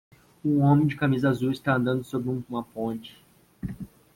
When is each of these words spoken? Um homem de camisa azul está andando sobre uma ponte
Um 0.43 0.61
homem 0.61 0.87
de 0.87 0.95
camisa 0.95 1.29
azul 1.29 1.51
está 1.51 1.75
andando 1.75 2.03
sobre 2.03 2.27
uma 2.49 2.63
ponte 2.63 3.23